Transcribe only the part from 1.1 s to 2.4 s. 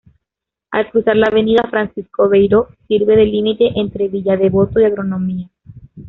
la Avenida Francisco